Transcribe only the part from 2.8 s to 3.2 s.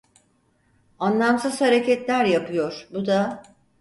bu